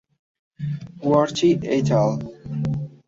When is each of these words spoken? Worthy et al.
Worthy 1.03 1.59
et 1.61 1.91
al. 1.91 2.17